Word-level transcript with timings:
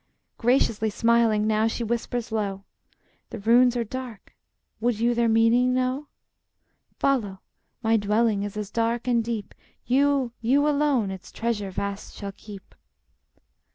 Graciously 0.39 0.89
smiling, 0.89 1.45
now 1.45 1.67
she 1.67 1.83
whispers 1.83 2.31
low: 2.31 2.63
"The 3.29 3.37
runes 3.37 3.77
are 3.77 3.83
dark, 3.83 4.33
would 4.79 4.99
you 4.99 5.13
their 5.13 5.29
meaning 5.29 5.75
know? 5.75 6.07
Follow! 6.97 7.41
my 7.83 7.97
dwelling 7.97 8.41
is 8.41 8.57
as 8.57 8.71
dark 8.71 9.07
and 9.07 9.23
deep; 9.23 9.53
You, 9.85 10.31
you 10.41 10.67
alone, 10.67 11.11
its 11.11 11.31
treasure 11.31 11.69
vast 11.69 12.15
shall 12.15 12.31
keep!" 12.31 12.73